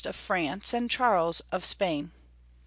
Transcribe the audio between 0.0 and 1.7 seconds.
of France, and Charles * of